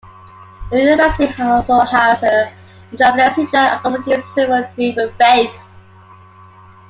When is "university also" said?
0.79-1.77